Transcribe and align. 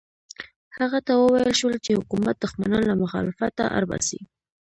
هغه 0.77 0.99
ته 1.05 1.13
وویل 1.15 1.51
شول 1.59 1.75
چې 1.85 1.97
حکومت 1.99 2.35
دښمنان 2.39 2.83
له 2.87 2.95
مخالفته 3.03 3.63
اړ 3.77 3.83
باسي. 3.89 4.19